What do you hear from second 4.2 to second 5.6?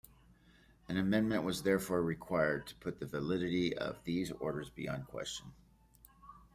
orders beyond question.